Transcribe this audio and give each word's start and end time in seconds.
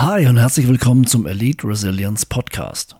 Hi 0.00 0.28
und 0.28 0.36
herzlich 0.36 0.68
willkommen 0.68 1.08
zum 1.08 1.26
Elite 1.26 1.66
Resilience 1.66 2.24
Podcast. 2.24 2.94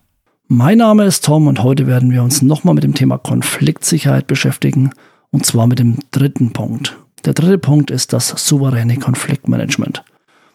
Mein 0.49 0.79
Name 0.79 1.05
ist 1.05 1.23
Tom 1.23 1.47
und 1.47 1.63
heute 1.63 1.87
werden 1.87 2.11
wir 2.11 2.21
uns 2.21 2.41
nochmal 2.41 2.75
mit 2.75 2.83
dem 2.83 2.93
Thema 2.93 3.17
Konfliktsicherheit 3.17 4.27
beschäftigen 4.27 4.89
und 5.31 5.45
zwar 5.45 5.65
mit 5.67 5.79
dem 5.79 5.99
dritten 6.11 6.51
Punkt. 6.51 6.97
Der 7.23 7.33
dritte 7.33 7.57
Punkt 7.57 7.89
ist 7.89 8.11
das 8.11 8.27
souveräne 8.45 8.97
Konfliktmanagement. 8.97 10.03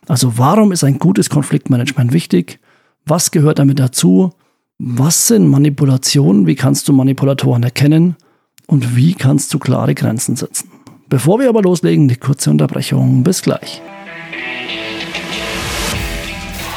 Also 0.06 0.36
warum 0.36 0.70
ist 0.70 0.84
ein 0.84 0.98
gutes 0.98 1.30
Konfliktmanagement 1.30 2.12
wichtig? 2.12 2.60
Was 3.06 3.30
gehört 3.30 3.58
damit 3.58 3.78
dazu? 3.78 4.34
Was 4.76 5.28
sind 5.28 5.48
Manipulationen? 5.48 6.46
Wie 6.46 6.56
kannst 6.56 6.86
du 6.88 6.92
Manipulatoren 6.92 7.62
erkennen? 7.62 8.16
Und 8.66 8.96
wie 8.96 9.14
kannst 9.14 9.54
du 9.54 9.58
klare 9.58 9.94
Grenzen 9.94 10.36
setzen? 10.36 10.70
Bevor 11.08 11.40
wir 11.40 11.48
aber 11.48 11.62
loslegen, 11.62 12.06
die 12.06 12.16
kurze 12.16 12.50
Unterbrechung. 12.50 13.22
Bis 13.22 13.40
gleich. 13.40 13.80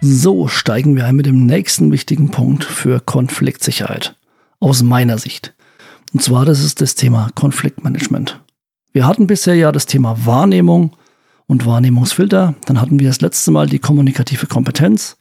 So 0.00 0.46
steigen 0.46 0.94
wir 0.94 1.06
ein 1.06 1.16
mit 1.16 1.26
dem 1.26 1.44
nächsten 1.44 1.90
wichtigen 1.90 2.30
Punkt 2.30 2.62
für 2.62 3.00
Konfliktsicherheit. 3.00 4.14
Aus 4.60 4.84
meiner 4.84 5.18
Sicht. 5.18 5.54
Und 6.12 6.22
zwar, 6.22 6.44
das 6.44 6.62
ist 6.62 6.80
das 6.80 6.94
Thema 6.94 7.30
Konfliktmanagement. 7.34 8.40
Wir 8.92 9.08
hatten 9.08 9.26
bisher 9.26 9.56
ja 9.56 9.72
das 9.72 9.86
Thema 9.86 10.24
Wahrnehmung 10.24 10.92
und 11.46 11.66
Wahrnehmungsfilter. 11.66 12.54
Dann 12.66 12.80
hatten 12.80 13.00
wir 13.00 13.08
das 13.08 13.20
letzte 13.20 13.50
Mal 13.50 13.66
die 13.66 13.80
kommunikative 13.80 14.46
Kompetenz. 14.46 15.16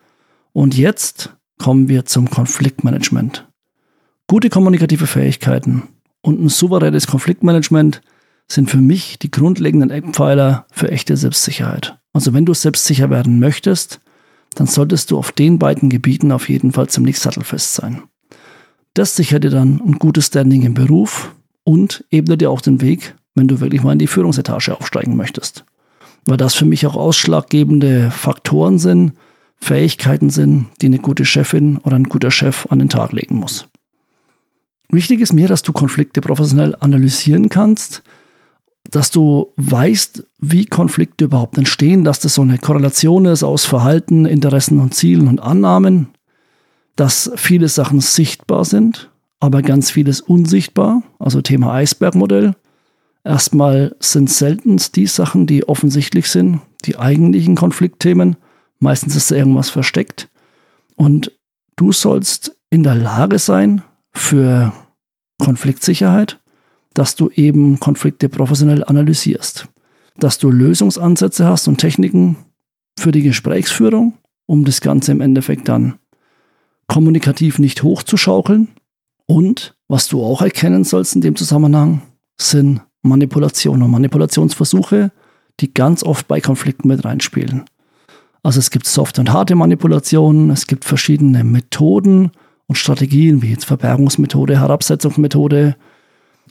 Und 0.53 0.77
jetzt 0.77 1.35
kommen 1.57 1.89
wir 1.89 2.05
zum 2.05 2.29
Konfliktmanagement. 2.29 3.47
Gute 4.27 4.49
kommunikative 4.49 5.07
Fähigkeiten 5.07 5.87
und 6.21 6.39
ein 6.39 6.49
souveränes 6.49 7.07
Konfliktmanagement 7.07 8.01
sind 8.47 8.69
für 8.69 8.77
mich 8.77 9.17
die 9.17 9.31
grundlegenden 9.31 9.89
Eckpfeiler 9.89 10.67
für 10.71 10.91
echte 10.91 11.17
Selbstsicherheit. 11.17 11.97
Also 12.13 12.33
wenn 12.33 12.45
du 12.45 12.53
selbstsicher 12.53 13.09
werden 13.09 13.39
möchtest, 13.39 14.01
dann 14.57 14.67
solltest 14.67 15.11
du 15.11 15.17
auf 15.19 15.31
den 15.31 15.59
beiden 15.59 15.89
Gebieten 15.89 16.31
auf 16.31 16.49
jeden 16.49 16.71
Fall 16.71 16.89
ziemlich 16.89 17.19
sattelfest 17.19 17.75
sein. 17.75 18.01
Das 18.95 19.15
sichert 19.15 19.43
dir 19.43 19.51
dann 19.51 19.79
ein 19.85 19.99
gutes 19.99 20.27
Standing 20.27 20.63
im 20.63 20.73
Beruf 20.73 21.35
und 21.63 22.03
ebnet 22.09 22.41
dir 22.41 22.49
auch 22.49 22.61
den 22.61 22.81
Weg, 22.81 23.13
wenn 23.35 23.47
du 23.47 23.59
wirklich 23.59 23.83
mal 23.83 23.93
in 23.93 23.99
die 23.99 24.07
Führungsetage 24.07 24.75
aufsteigen 24.75 25.15
möchtest. 25.15 25.63
Weil 26.25 26.37
das 26.37 26.55
für 26.55 26.65
mich 26.65 26.87
auch 26.87 26.95
ausschlaggebende 26.95 28.09
Faktoren 28.09 28.79
sind, 28.79 29.13
Fähigkeiten 29.59 30.31
sind, 30.31 30.67
die 30.81 30.87
eine 30.87 30.97
gute 30.97 31.23
Chefin 31.25 31.77
oder 31.77 31.95
ein 31.95 32.05
guter 32.05 32.31
Chef 32.31 32.65
an 32.71 32.79
den 32.79 32.89
Tag 32.89 33.11
legen 33.11 33.35
muss. 33.35 33.67
Wichtig 34.89 35.19
ist 35.19 35.33
mir, 35.33 35.47
dass 35.47 35.61
du 35.61 35.71
Konflikte 35.71 36.21
professionell 36.21 36.75
analysieren 36.79 37.49
kannst, 37.49 38.01
dass 38.91 39.11
du 39.11 39.53
weißt, 39.57 40.25
wie 40.39 40.65
Konflikte 40.65 41.25
überhaupt 41.25 41.57
entstehen, 41.57 42.03
dass 42.03 42.19
das 42.19 42.35
so 42.35 42.41
eine 42.41 42.57
Korrelation 42.57 43.25
ist 43.25 43.43
aus 43.43 43.65
Verhalten, 43.65 44.25
Interessen 44.25 44.79
und 44.79 44.93
Zielen 44.93 45.27
und 45.27 45.39
Annahmen, 45.39 46.09
dass 46.95 47.31
viele 47.35 47.67
Sachen 47.67 47.99
sichtbar 47.99 48.65
sind, 48.65 49.11
aber 49.39 49.61
ganz 49.61 49.91
vieles 49.91 50.21
unsichtbar, 50.21 51.03
also 51.19 51.41
Thema 51.41 51.73
Eisbergmodell. 51.73 52.55
Erstmal 53.23 53.95
sind 53.99 54.29
selten 54.29 54.77
die 54.95 55.07
Sachen, 55.07 55.47
die 55.47 55.67
offensichtlich 55.67 56.29
sind, 56.29 56.61
die 56.85 56.97
eigentlichen 56.97 57.55
Konfliktthemen. 57.55 58.37
Meistens 58.79 59.15
ist 59.15 59.31
da 59.31 59.35
irgendwas 59.35 59.69
versteckt. 59.69 60.29
Und 60.95 61.31
du 61.75 61.91
sollst 61.91 62.55
in 62.69 62.83
der 62.83 62.95
Lage 62.95 63.37
sein, 63.37 63.83
für 64.13 64.73
Konfliktsicherheit 65.37 66.39
dass 66.97 67.15
du 67.15 67.29
eben 67.29 67.79
Konflikte 67.79 68.27
professionell 68.27 68.83
analysierst, 68.83 69.67
dass 70.17 70.39
du 70.39 70.49
Lösungsansätze 70.49 71.45
hast 71.45 71.67
und 71.67 71.77
Techniken 71.77 72.37
für 72.97 73.11
die 73.11 73.21
Gesprächsführung, 73.21 74.17
um 74.47 74.65
das 74.65 74.81
Ganze 74.81 75.11
im 75.11 75.21
Endeffekt 75.21 75.67
dann 75.69 75.99
kommunikativ 76.87 77.59
nicht 77.59 77.83
hochzuschaukeln. 77.83 78.69
Und 79.27 79.75
was 79.87 80.07
du 80.07 80.23
auch 80.23 80.41
erkennen 80.41 80.85
sollst 80.85 81.13
in 81.13 81.21
dem 81.21 81.35
Zusammenhang, 81.35 82.01
sind 82.41 82.81
Manipulationen 83.03 83.83
und 83.83 83.91
Manipulationsversuche, 83.91 85.11
die 85.59 85.73
ganz 85.75 86.01
oft 86.03 86.27
bei 86.27 86.41
Konflikten 86.41 86.87
mit 86.87 87.05
reinspielen. 87.05 87.65
Also 88.41 88.57
es 88.57 88.71
gibt 88.71 88.87
soft 88.87 89.19
und 89.19 89.31
harte 89.31 89.53
Manipulationen, 89.53 90.49
es 90.49 90.65
gibt 90.65 90.83
verschiedene 90.83 91.43
Methoden 91.43 92.31
und 92.65 92.75
Strategien, 92.75 93.43
wie 93.43 93.51
jetzt 93.51 93.65
Verbergungsmethode, 93.65 94.59
Herabsetzungsmethode, 94.59 95.75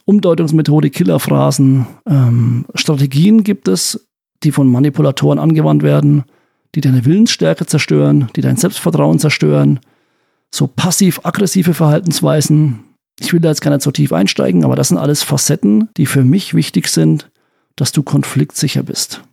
Umdeutungsmethode, 0.05 0.89
Killerphrasen, 0.89 1.87
ähm, 2.07 2.65
Strategien 2.75 3.43
gibt 3.43 3.67
es, 3.67 4.07
die 4.43 4.51
von 4.51 4.67
Manipulatoren 4.67 5.39
angewandt 5.39 5.83
werden, 5.83 6.23
die 6.75 6.81
deine 6.81 7.05
Willensstärke 7.05 7.65
zerstören, 7.65 8.29
die 8.35 8.41
dein 8.41 8.57
Selbstvertrauen 8.57 9.19
zerstören. 9.19 9.79
So 10.53 10.67
passiv-aggressive 10.67 11.73
Verhaltensweisen. 11.73 12.79
Ich 13.19 13.33
will 13.33 13.39
da 13.39 13.49
jetzt 13.49 13.61
gar 13.61 13.71
nicht 13.71 13.81
so 13.81 13.91
tief 13.91 14.13
einsteigen, 14.13 14.63
aber 14.63 14.75
das 14.75 14.89
sind 14.89 14.97
alles 14.97 15.23
Facetten, 15.23 15.89
die 15.97 16.05
für 16.05 16.23
mich 16.23 16.53
wichtig 16.53 16.87
sind, 16.87 17.29
dass 17.75 17.91
du 17.91 18.03
konfliktsicher 18.03 18.83
bist. 18.83 19.23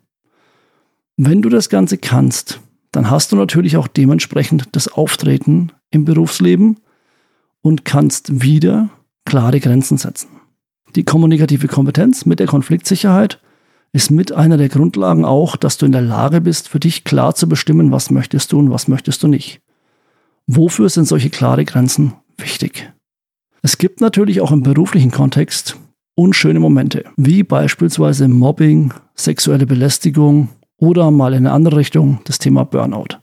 Wenn 1.16 1.42
du 1.42 1.48
das 1.48 1.68
Ganze 1.68 1.98
kannst, 1.98 2.60
dann 2.92 3.10
hast 3.10 3.32
du 3.32 3.36
natürlich 3.36 3.76
auch 3.76 3.88
dementsprechend 3.88 4.68
das 4.72 4.88
Auftreten 4.88 5.72
im 5.90 6.04
Berufsleben 6.04 6.80
und 7.60 7.84
kannst 7.84 8.42
wieder 8.42 8.90
klare 9.24 9.60
Grenzen 9.60 9.98
setzen. 9.98 10.28
Die 10.96 11.04
kommunikative 11.04 11.68
Kompetenz 11.68 12.24
mit 12.24 12.38
der 12.38 12.46
Konfliktsicherheit 12.46 13.40
ist 13.92 14.10
mit 14.10 14.32
einer 14.32 14.56
der 14.56 14.68
Grundlagen 14.68 15.24
auch, 15.24 15.56
dass 15.56 15.78
du 15.78 15.86
in 15.86 15.92
der 15.92 16.02
Lage 16.02 16.40
bist, 16.40 16.68
für 16.68 16.80
dich 16.80 17.04
klar 17.04 17.34
zu 17.34 17.48
bestimmen, 17.48 17.92
was 17.92 18.10
möchtest 18.10 18.52
du 18.52 18.58
und 18.58 18.70
was 18.70 18.88
möchtest 18.88 19.22
du 19.22 19.28
nicht. 19.28 19.60
Wofür 20.46 20.88
sind 20.88 21.06
solche 21.06 21.30
klare 21.30 21.64
Grenzen 21.64 22.14
wichtig? 22.36 22.92
Es 23.62 23.78
gibt 23.78 24.00
natürlich 24.00 24.40
auch 24.40 24.52
im 24.52 24.62
beruflichen 24.62 25.10
Kontext 25.10 25.78
unschöne 26.16 26.60
Momente, 26.60 27.04
wie 27.16 27.42
beispielsweise 27.42 28.28
Mobbing, 28.28 28.92
sexuelle 29.14 29.66
Belästigung 29.66 30.50
oder 30.76 31.10
mal 31.10 31.32
in 31.32 31.46
eine 31.46 31.52
andere 31.52 31.76
Richtung 31.76 32.20
das 32.24 32.38
Thema 32.38 32.64
Burnout. 32.64 33.18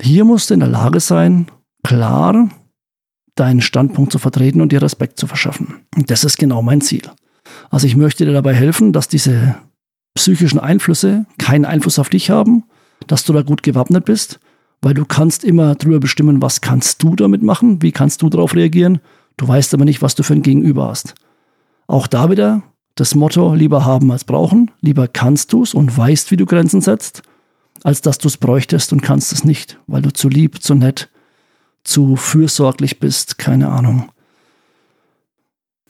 Hier 0.00 0.24
musst 0.24 0.50
du 0.50 0.54
in 0.54 0.60
der 0.60 0.68
Lage 0.68 1.00
sein, 1.00 1.46
klar 1.82 2.48
deinen 3.36 3.60
Standpunkt 3.60 4.10
zu 4.10 4.18
vertreten 4.18 4.60
und 4.60 4.72
dir 4.72 4.82
Respekt 4.82 5.20
zu 5.20 5.26
verschaffen. 5.26 5.76
Und 5.94 6.10
das 6.10 6.24
ist 6.24 6.38
genau 6.38 6.62
mein 6.62 6.80
Ziel. 6.80 7.02
Also 7.70 7.86
ich 7.86 7.96
möchte 7.96 8.24
dir 8.24 8.32
dabei 8.32 8.54
helfen, 8.54 8.92
dass 8.92 9.08
diese 9.08 9.56
psychischen 10.14 10.58
Einflüsse 10.58 11.26
keinen 11.38 11.64
Einfluss 11.64 11.98
auf 11.98 12.08
dich 12.08 12.30
haben, 12.30 12.64
dass 13.06 13.24
du 13.24 13.32
da 13.32 13.42
gut 13.42 13.62
gewappnet 13.62 14.04
bist, 14.06 14.40
weil 14.82 14.94
du 14.94 15.04
kannst 15.04 15.44
immer 15.44 15.74
drüber 15.74 16.00
bestimmen, 16.00 16.42
was 16.42 16.60
kannst 16.60 17.02
du 17.02 17.14
damit 17.14 17.42
machen, 17.42 17.82
wie 17.82 17.92
kannst 17.92 18.22
du 18.22 18.30
darauf 18.30 18.54
reagieren. 18.54 19.00
Du 19.36 19.46
weißt 19.46 19.74
aber 19.74 19.84
nicht, 19.84 20.02
was 20.02 20.14
du 20.14 20.22
für 20.22 20.32
ein 20.32 20.42
Gegenüber 20.42 20.88
hast. 20.88 21.14
Auch 21.86 22.06
da 22.06 22.30
wieder 22.30 22.62
das 22.94 23.14
Motto, 23.14 23.54
lieber 23.54 23.84
haben 23.84 24.10
als 24.10 24.24
brauchen, 24.24 24.70
lieber 24.80 25.06
kannst 25.06 25.52
du 25.52 25.62
es 25.62 25.74
und 25.74 25.96
weißt, 25.96 26.30
wie 26.30 26.38
du 26.38 26.46
Grenzen 26.46 26.80
setzt, 26.80 27.22
als 27.84 28.00
dass 28.00 28.16
du 28.16 28.28
es 28.28 28.38
bräuchtest 28.38 28.92
und 28.92 29.02
kannst 29.02 29.32
es 29.32 29.44
nicht, 29.44 29.78
weil 29.86 30.00
du 30.00 30.10
zu 30.10 30.30
lieb, 30.30 30.62
zu 30.62 30.74
nett, 30.74 31.10
zu 31.86 32.16
fürsorglich 32.16 33.00
bist, 33.00 33.38
keine 33.38 33.68
Ahnung. 33.68 34.10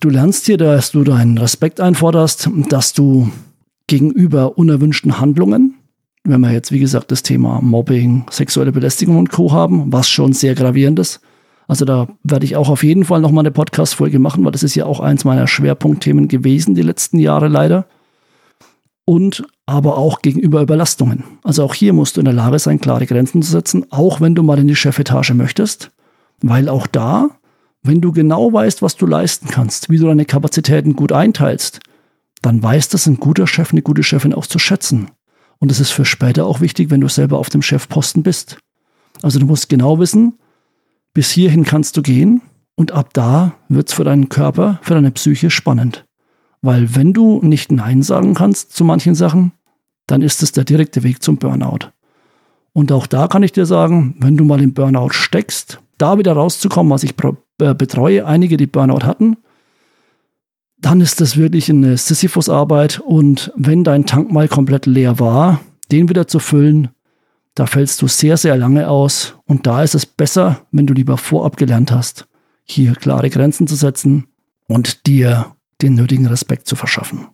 Du 0.00 0.10
lernst 0.10 0.46
hier, 0.46 0.58
dass 0.58 0.92
du 0.92 1.04
deinen 1.04 1.38
Respekt 1.38 1.80
einforderst, 1.80 2.50
dass 2.68 2.92
du 2.92 3.30
gegenüber 3.86 4.58
unerwünschten 4.58 5.20
Handlungen, 5.20 5.74
wenn 6.24 6.40
wir 6.40 6.52
jetzt 6.52 6.70
wie 6.72 6.80
gesagt 6.80 7.10
das 7.10 7.22
Thema 7.22 7.60
Mobbing, 7.62 8.26
sexuelle 8.30 8.72
Belästigung 8.72 9.16
und 9.16 9.30
Co 9.30 9.52
haben, 9.52 9.92
was 9.92 10.08
schon 10.08 10.32
sehr 10.32 10.54
gravierend 10.54 10.98
ist. 10.98 11.20
Also 11.68 11.84
da 11.84 12.08
werde 12.22 12.44
ich 12.44 12.56
auch 12.56 12.68
auf 12.68 12.84
jeden 12.84 13.04
Fall 13.04 13.20
nochmal 13.20 13.42
eine 13.42 13.50
Podcast-Folge 13.50 14.18
machen, 14.18 14.44
weil 14.44 14.52
das 14.52 14.62
ist 14.62 14.74
ja 14.74 14.86
auch 14.86 15.00
eins 15.00 15.24
meiner 15.24 15.48
Schwerpunktthemen 15.48 16.28
gewesen 16.28 16.74
die 16.74 16.82
letzten 16.82 17.18
Jahre 17.18 17.48
leider 17.48 17.86
und 19.04 19.44
aber 19.66 19.98
auch 19.98 20.22
gegenüber 20.22 20.62
Überlastungen. 20.62 21.24
Also 21.42 21.64
auch 21.64 21.74
hier 21.74 21.92
musst 21.92 22.16
du 22.16 22.20
in 22.20 22.24
der 22.24 22.34
Lage 22.34 22.58
sein, 22.60 22.80
klare 22.80 23.06
Grenzen 23.06 23.42
zu 23.42 23.50
setzen, 23.50 23.84
auch 23.90 24.20
wenn 24.20 24.36
du 24.36 24.44
mal 24.44 24.58
in 24.60 24.68
die 24.68 24.76
Chefetage 24.76 25.34
möchtest, 25.34 25.90
weil 26.40 26.68
auch 26.68 26.86
da, 26.86 27.30
wenn 27.82 28.00
du 28.00 28.12
genau 28.12 28.52
weißt, 28.52 28.80
was 28.80 28.96
du 28.96 29.06
leisten 29.06 29.48
kannst, 29.48 29.90
wie 29.90 29.98
du 29.98 30.06
deine 30.06 30.24
Kapazitäten 30.24 30.94
gut 30.94 31.12
einteilst, 31.12 31.80
dann 32.42 32.62
weiß 32.62 32.88
das 32.88 33.06
ein 33.06 33.16
guter 33.16 33.46
Chef, 33.46 33.72
eine 33.72 33.82
gute 33.82 34.04
Chefin 34.04 34.32
auch 34.32 34.46
zu 34.46 34.60
schätzen. 34.60 35.10
Und 35.58 35.70
das 35.70 35.80
ist 35.80 35.90
für 35.90 36.04
später 36.04 36.46
auch 36.46 36.60
wichtig, 36.60 36.90
wenn 36.90 37.00
du 37.00 37.08
selber 37.08 37.38
auf 37.38 37.48
dem 37.48 37.62
Chefposten 37.62 38.22
bist. 38.22 38.58
Also 39.22 39.40
du 39.40 39.46
musst 39.46 39.68
genau 39.68 39.98
wissen, 39.98 40.38
bis 41.12 41.30
hierhin 41.30 41.64
kannst 41.64 41.96
du 41.96 42.02
gehen 42.02 42.42
und 42.76 42.92
ab 42.92 43.10
da 43.14 43.54
wird 43.68 43.88
es 43.88 43.94
für 43.94 44.04
deinen 44.04 44.28
Körper, 44.28 44.78
für 44.82 44.94
deine 44.94 45.10
Psyche 45.10 45.50
spannend. 45.50 46.05
Weil 46.66 46.96
wenn 46.96 47.12
du 47.12 47.38
nicht 47.44 47.70
Nein 47.70 48.02
sagen 48.02 48.34
kannst 48.34 48.72
zu 48.74 48.84
manchen 48.84 49.14
Sachen, 49.14 49.52
dann 50.08 50.20
ist 50.20 50.42
es 50.42 50.50
der 50.50 50.64
direkte 50.64 51.04
Weg 51.04 51.22
zum 51.22 51.36
Burnout. 51.36 51.92
Und 52.72 52.90
auch 52.90 53.06
da 53.06 53.28
kann 53.28 53.44
ich 53.44 53.52
dir 53.52 53.66
sagen, 53.66 54.16
wenn 54.18 54.36
du 54.36 54.44
mal 54.44 54.60
im 54.60 54.74
Burnout 54.74 55.10
steckst, 55.10 55.80
da 55.96 56.18
wieder 56.18 56.32
rauszukommen, 56.32 56.92
was 56.92 57.04
ich 57.04 57.14
äh, 57.60 57.72
betreue, 57.72 58.26
einige, 58.26 58.56
die 58.56 58.66
Burnout 58.66 59.06
hatten, 59.06 59.36
dann 60.78 61.00
ist 61.00 61.20
das 61.20 61.36
wirklich 61.36 61.70
eine 61.70 61.96
Sisyphus-Arbeit. 61.96 62.98
Und 62.98 63.52
wenn 63.54 63.84
dein 63.84 64.04
Tank 64.04 64.32
mal 64.32 64.48
komplett 64.48 64.86
leer 64.86 65.20
war, 65.20 65.60
den 65.92 66.08
wieder 66.08 66.26
zu 66.26 66.40
füllen, 66.40 66.88
da 67.54 67.66
fällst 67.66 68.02
du 68.02 68.08
sehr, 68.08 68.36
sehr 68.36 68.56
lange 68.56 68.88
aus. 68.88 69.36
Und 69.46 69.68
da 69.68 69.84
ist 69.84 69.94
es 69.94 70.04
besser, 70.04 70.66
wenn 70.72 70.88
du 70.88 70.94
lieber 70.94 71.16
vorab 71.16 71.56
gelernt 71.58 71.92
hast, 71.92 72.26
hier 72.64 72.96
klare 72.96 73.30
Grenzen 73.30 73.68
zu 73.68 73.76
setzen 73.76 74.26
und 74.66 75.06
dir 75.06 75.55
den 75.82 75.94
nötigen 75.94 76.26
Respekt 76.26 76.66
zu 76.66 76.76
verschaffen. 76.76 77.28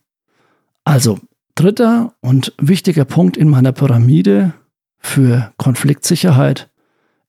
Also, 0.84 1.18
dritter 1.54 2.14
und 2.20 2.52
wichtiger 2.58 3.04
Punkt 3.04 3.36
in 3.36 3.48
meiner 3.48 3.72
Pyramide 3.72 4.54
für 4.98 5.52
Konfliktsicherheit 5.56 6.70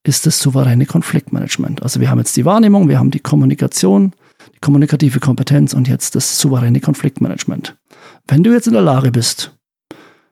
ist 0.03 0.25
das 0.25 0.39
souveräne 0.39 0.85
Konfliktmanagement. 0.85 1.81
Also 1.81 1.99
wir 1.99 2.09
haben 2.09 2.19
jetzt 2.19 2.35
die 2.35 2.45
Wahrnehmung, 2.45 2.89
wir 2.89 2.99
haben 2.99 3.11
die 3.11 3.19
Kommunikation, 3.19 4.13
die 4.53 4.59
kommunikative 4.59 5.19
Kompetenz 5.19 5.73
und 5.73 5.87
jetzt 5.87 6.15
das 6.15 6.39
souveräne 6.39 6.81
Konfliktmanagement. 6.81 7.77
Wenn 8.27 8.43
du 8.43 8.51
jetzt 8.51 8.67
in 8.67 8.73
der 8.73 8.81
Lage 8.81 9.11
bist, 9.11 9.55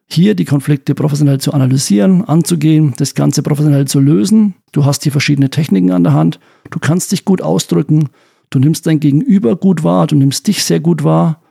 hier 0.07 0.35
die 0.35 0.45
Konflikte 0.45 0.93
professionell 0.93 1.39
zu 1.39 1.53
analysieren, 1.53 2.25
anzugehen, 2.25 2.93
das 2.97 3.15
Ganze 3.15 3.43
professionell 3.43 3.87
zu 3.87 3.99
lösen, 3.99 4.55
du 4.73 4.83
hast 4.83 5.03
hier 5.03 5.11
verschiedene 5.11 5.49
Techniken 5.49 5.91
an 5.91 6.03
der 6.03 6.13
Hand, 6.13 6.39
du 6.69 6.79
kannst 6.79 7.13
dich 7.13 7.23
gut 7.23 7.41
ausdrücken, 7.41 8.09
du 8.51 8.59
nimmst 8.59 8.85
dein 8.85 8.99
Gegenüber 8.99 9.55
gut 9.55 9.83
wahr, 9.83 10.05
du 10.05 10.15
nimmst 10.15 10.45
dich 10.47 10.63
sehr 10.63 10.79
gut 10.79 11.03
wahr, 11.03 11.41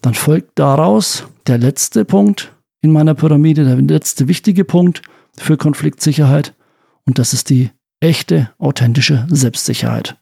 dann 0.00 0.14
folgt 0.14 0.58
daraus 0.58 1.24
der 1.48 1.58
letzte 1.58 2.04
Punkt 2.04 2.54
in 2.80 2.92
meiner 2.92 3.14
Pyramide, 3.14 3.64
der 3.64 3.76
letzte 3.76 4.28
wichtige 4.28 4.64
Punkt, 4.64 5.02
für 5.36 5.56
Konfliktsicherheit 5.56 6.54
und 7.06 7.18
das 7.18 7.32
ist 7.32 7.50
die 7.50 7.70
echte, 8.00 8.50
authentische 8.58 9.26
Selbstsicherheit. 9.30 10.16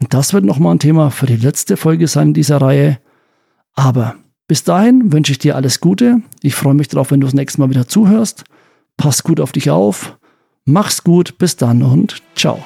Und 0.00 0.12
das 0.12 0.32
wird 0.32 0.44
nochmal 0.44 0.74
ein 0.74 0.80
Thema 0.80 1.10
für 1.10 1.26
die 1.26 1.36
letzte 1.36 1.76
Folge 1.76 2.08
sein 2.08 2.34
dieser 2.34 2.60
Reihe. 2.60 2.98
Aber 3.74 4.16
bis 4.48 4.64
dahin 4.64 5.12
wünsche 5.12 5.32
ich 5.32 5.38
dir 5.38 5.56
alles 5.56 5.80
Gute. 5.80 6.20
Ich 6.42 6.54
freue 6.54 6.74
mich 6.74 6.88
darauf, 6.88 7.10
wenn 7.10 7.20
du 7.20 7.26
das 7.26 7.34
nächste 7.34 7.60
Mal 7.60 7.70
wieder 7.70 7.88
zuhörst. 7.88 8.44
Pass 8.96 9.22
gut 9.22 9.40
auf 9.40 9.52
dich 9.52 9.70
auf. 9.70 10.18
Mach's 10.64 11.04
gut. 11.04 11.38
Bis 11.38 11.56
dann 11.56 11.82
und 11.82 12.22
ciao. 12.34 12.62